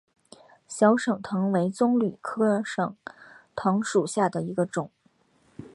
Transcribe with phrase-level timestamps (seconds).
[0.67, 2.95] 小省藤为棕榈科省
[3.55, 4.89] 藤属下的一个种。